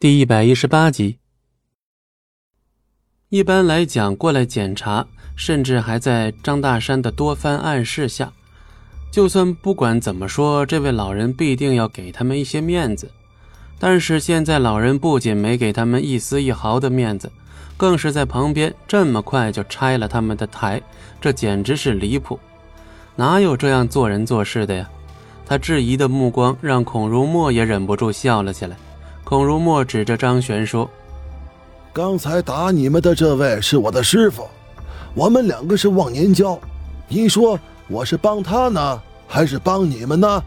[0.00, 1.18] 第一百一十八集。
[3.28, 8.32] 一般来讲，过来检查，甚至还在张大山的多番暗示下，
[9.12, 13.10] 就算不管怎么说，这位老人必定要给他们一些面子。
[13.78, 17.30] 但是现在，老人不仅没给他们一丝一毫的面子，
[17.76, 20.80] 更是在旁边这么快就拆了他们的台，
[21.20, 22.40] 这简直是离谱！
[23.16, 24.88] 哪有这样做人做事的呀？
[25.44, 28.78] 他质疑的目光让孔如墨也忍不住笑了起来。
[29.24, 30.90] 孔如墨指着张璇说
[31.92, 34.48] ：“刚才打你们的这位是我的师傅，
[35.14, 36.58] 我们两个是忘年交。
[37.08, 40.42] 你说我是帮他呢，还是帮你们呢？”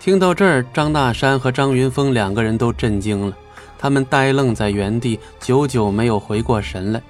[0.00, 3.36] 听到这儿，张大山和张云峰两个人都震惊了，
[3.78, 7.00] 他们呆愣在原地，久久没有回过神来，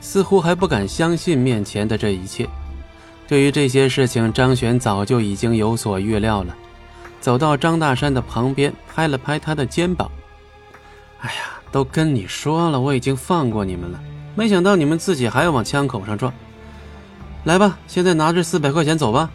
[0.00, 2.46] 似乎还不敢相信面前的这一切。
[3.26, 6.54] 对于这些事情，张璇早就已经有所预料了，
[7.24, 10.10] 走到张大山的旁边，拍了拍他的肩膀。
[11.20, 13.98] 哎呀，都跟你说了，我已经放过你们了，
[14.34, 16.30] 没想到你们自己还要往枪口上撞。
[17.44, 19.30] 来吧，现在拿着四百块钱走吧。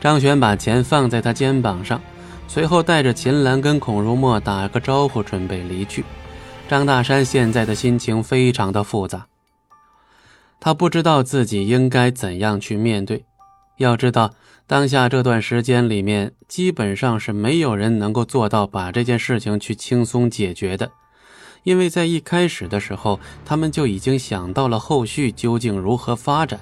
[0.00, 2.00] 张璇把钱放在他肩膀上，
[2.48, 6.04] 随后带着秦岚跟孔如墨打个招呼，准备离去。
[6.68, 9.26] 张大山现在的心情非常的复杂，
[10.58, 13.24] 他不知道自己应该怎样去面对。
[13.82, 14.32] 要知道。
[14.66, 20.90] 当下这段时间里面，基本上是没有人能够做到把这件事情去轻松解决的，
[21.64, 26.58] 因为在一开始的时候，他们就已经想到了后续究竟如何发展。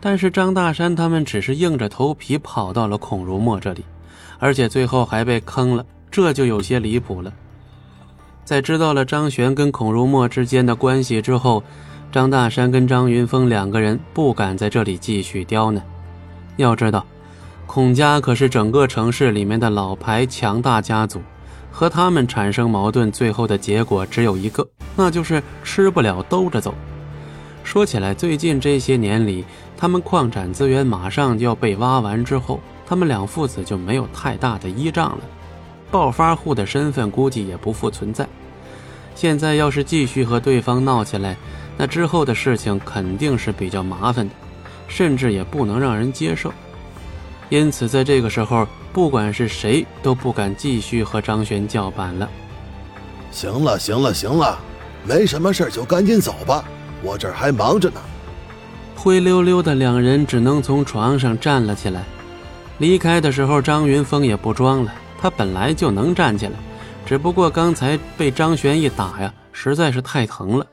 [0.00, 3.84] 但是张大山他们只是硬着头皮跑到了孔如墨这里，
[4.38, 7.32] 而且最后还被坑了，这就有些离谱了。
[8.44, 11.62] 在知道了张璇跟孔如墨之间的关系之后，
[12.12, 15.84] 张大山跟张云峰两个人不敢在这里继续刁难。
[16.56, 17.04] 要知道。
[17.66, 21.20] 孔家可是整个城市里面的老牌强大家族，
[21.70, 26.74] 和他们产生矛盾，最后的结果只有一个，那就是吃不了兜着走。
[27.64, 29.44] 说起来，最近这些年里，
[29.76, 35.24] 他们矿产资源马上就要被挖完之后，他们两父子就没有太大的依仗了，
[35.90, 38.26] 暴发户的身份估计也不复存在。
[39.16, 41.36] 现在要是继续和对方闹起来，
[41.76, 44.34] 那之后的事情肯定是比较麻烦的，
[44.88, 46.52] 甚至也不能让人接受。
[47.48, 52.28] 因此，在这个时候，不管是谁都不敢继续和张璇叫板了。
[53.30, 54.58] 行了，行了，行了，
[55.04, 56.64] 没什么事就赶紧走吧，
[57.02, 58.00] 我这儿还忙着呢。
[58.96, 62.02] 灰溜溜的两人只能从床上站了起来。
[62.78, 66.54] 离开的时候，张云峰也不装了，他本来就能站起来，
[67.04, 70.66] 只不过刚才被张璇一打呀，实在是太疼了，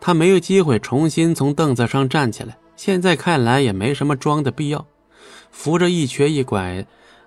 [0.00, 2.56] 他没有机会重新从凳子上站起来。
[2.82, 4.86] 现在看来也没什么装的必要。
[5.50, 6.86] 扶着一瘸一拐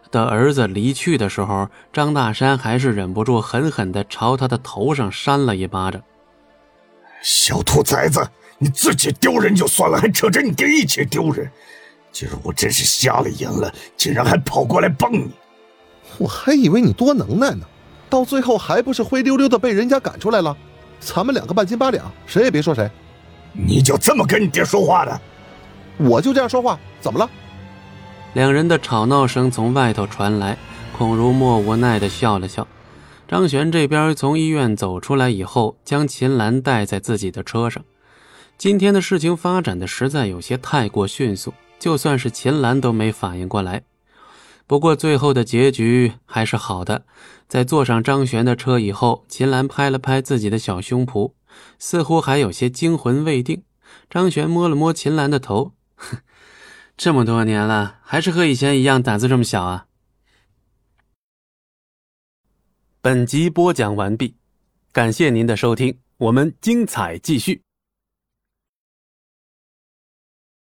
[0.10, 6.02] 的儿子离去的时候，张大山还是忍不住狠狠地朝他的头上扇了一巴掌。
[7.22, 8.28] 小兔崽子，
[8.58, 11.48] 你自己丢人就算了，还扯着你爹一起丢人！
[12.12, 15.30] 今儿我真是瞎了眼了，竟然还跑过来帮你！
[16.18, 17.64] 我还以为你多能耐呢，
[18.10, 20.58] 到最后还不是灰溜溜的被人家赶出来了？
[21.00, 22.90] 咱们两个半斤八两，谁也别说谁。
[23.52, 25.22] 你就这么跟你爹说话的？
[25.98, 27.30] 我就这样说话，怎么了？
[28.34, 30.58] 两人的吵闹声从外头传来，
[30.98, 32.68] 孔如墨无奈的笑了笑。
[33.28, 37.84] 张璇这边从医院走出来以后，将秦岚带在自己的车上。
[38.58, 43.84] 今天的事情发展的实在有些太过迅速，就算是秦岚都没反应过来。
[44.66, 47.04] 不过最后的结局还是好的。
[47.48, 51.34] 在坐上张璇的车以后，秦岚拍了拍自己的小胸脯，
[51.78, 53.64] 似乎还有些惊魂未定。
[54.10, 55.72] 张璇摸了摸秦岚的头，
[56.98, 59.88] 这么多年了，还是和以前一样胆子这么小啊！
[63.02, 64.36] 本集播讲完毕，
[64.92, 67.62] 感谢您的收听，我们精彩继续。